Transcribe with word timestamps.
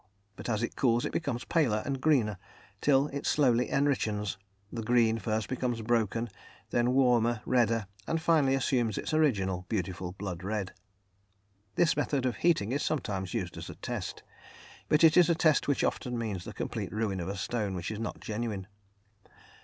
But 0.35 0.49
as 0.49 0.63
it 0.63 0.75
cools 0.75 1.05
it 1.05 1.11
becomes 1.11 1.45
paler 1.45 1.83
and 1.85 2.01
greener, 2.01 2.39
till 2.81 3.05
it 3.09 3.27
slowly 3.27 3.69
enrichens; 3.69 4.35
the 4.73 4.81
green 4.81 5.19
first 5.19 5.47
becomes 5.47 5.83
broken, 5.83 6.27
then 6.71 6.93
warmer, 6.95 7.41
redder, 7.45 7.85
and 8.07 8.19
finally 8.19 8.55
assumes 8.55 8.97
its 8.97 9.13
original 9.13 9.67
beautiful 9.69 10.13
blood 10.13 10.43
red. 10.43 10.73
This 11.75 11.95
method 11.95 12.25
of 12.25 12.37
heating 12.37 12.71
is 12.71 12.81
sometimes 12.81 13.35
used 13.35 13.57
as 13.57 13.69
a 13.69 13.75
test, 13.75 14.23
but 14.89 15.03
it 15.03 15.15
is 15.17 15.29
a 15.29 15.35
test 15.35 15.67
which 15.67 15.83
often 15.83 16.17
means 16.17 16.45
the 16.45 16.53
complete 16.53 16.91
ruin 16.91 17.19
of 17.19 17.29
a 17.29 17.37
stone 17.37 17.75
which 17.75 17.91
is 17.91 17.99
not 17.99 18.19
genuine. 18.19 18.65